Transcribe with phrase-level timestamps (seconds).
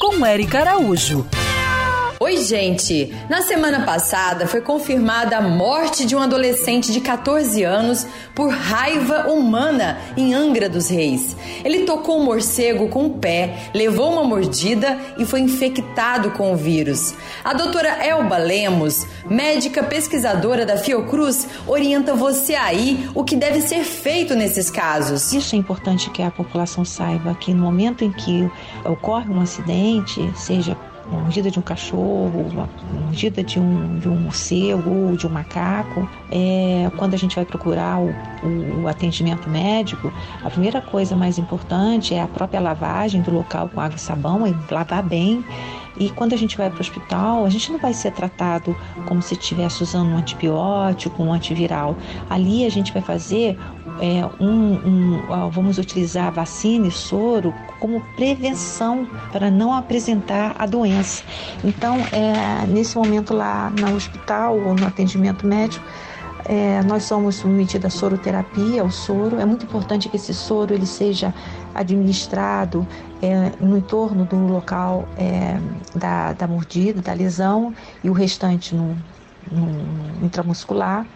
[0.00, 1.26] Com Eric Araújo.
[2.20, 3.14] Oi, gente!
[3.30, 9.28] Na semana passada foi confirmada a morte de um adolescente de 14 anos por raiva
[9.28, 11.36] humana em Angra dos Reis.
[11.64, 16.56] Ele tocou um morcego com o pé, levou uma mordida e foi infectado com o
[16.56, 17.14] vírus.
[17.44, 23.84] A doutora Elba Lemos, médica pesquisadora da Fiocruz, orienta você aí o que deve ser
[23.84, 25.32] feito nesses casos.
[25.32, 28.50] Isso é importante que a população saiba que no momento em que
[28.84, 30.76] ocorre um acidente, seja
[31.10, 36.08] uma mordida de um cachorro, uma mordida de um, de um morcego, de um macaco,
[36.30, 38.10] é, quando a gente vai procurar o,
[38.42, 43.68] o, o, atendimento médico, a primeira coisa mais importante é a própria lavagem do local
[43.68, 45.44] com água e sabão, é lavar bem.
[45.96, 49.22] E quando a gente vai para o hospital, a gente não vai ser tratado como
[49.22, 51.96] se estivesse usando um antibiótico, um antiviral.
[52.28, 53.58] Ali a gente vai fazer
[54.00, 61.24] é, um, um, vamos utilizar vacina e soro como prevenção para não apresentar a doença.
[61.64, 65.84] Então, é, nesse momento lá no hospital ou no atendimento médico,
[66.44, 69.40] é, nós somos submetidos à soroterapia, ao soro.
[69.40, 71.34] É muito importante que esse soro ele seja
[71.74, 72.86] administrado
[73.22, 75.58] é, no entorno do local é,
[75.94, 78.96] da, da mordida, da lesão, e o restante no,
[79.50, 81.06] no intramuscular.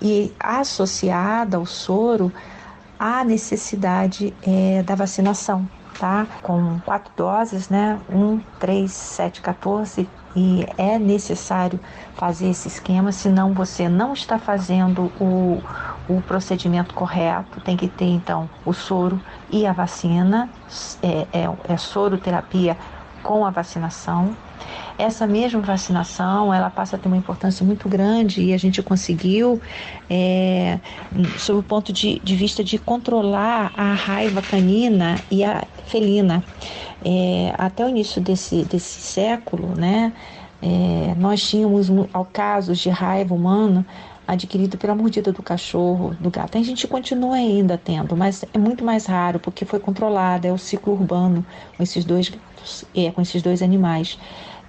[0.00, 2.32] E associada ao soro,
[2.98, 6.26] a necessidade é, da vacinação tá?
[6.42, 8.00] Com quatro doses, né?
[8.10, 11.78] Um, três, sete, 14 e é necessário
[12.14, 15.62] fazer esse esquema, senão você não está fazendo o,
[16.08, 17.60] o procedimento correto.
[17.60, 20.50] Tem que ter então o soro e a vacina,
[21.02, 22.76] é, é, é soroterapia
[23.22, 24.36] com a vacinação.
[24.98, 29.60] Essa mesma vacinação, ela passa a ter uma importância muito grande e a gente conseguiu,
[30.08, 30.80] é,
[31.36, 36.44] sob o ponto de, de vista de controlar a raiva canina e a felina.
[37.04, 40.12] É, até o início desse, desse século, né,
[40.62, 41.88] é, nós tínhamos
[42.32, 43.86] casos de raiva humana
[44.26, 46.56] adquirido pela mordida do cachorro, do gato.
[46.56, 50.58] A gente continua ainda tendo, mas é muito mais raro porque foi controlado, é o
[50.58, 51.44] ciclo urbano
[51.76, 52.32] com esses dois,
[52.94, 54.18] é, com esses dois animais.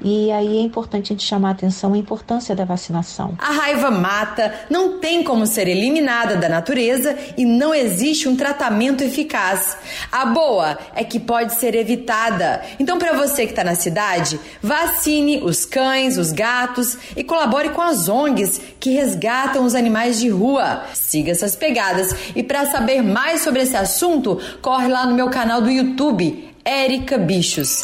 [0.04, 3.36] E aí é importante a gente chamar a atenção a importância da vacinação.
[3.38, 9.04] A raiva mata, não tem como ser eliminada da natureza e não existe um tratamento
[9.04, 9.78] eficaz.
[10.12, 12.62] A boa é que pode ser evitada.
[12.80, 17.82] Então, para você que está na cidade, vacine os cães, os gatos e colabore com
[17.82, 20.84] as ONGs que resgatam os animais de rua.
[20.94, 25.62] Siga essas pegadas e para saber mais sobre esse assunto, corre lá no meu canal
[25.62, 27.84] do YouTube Érica Bichos.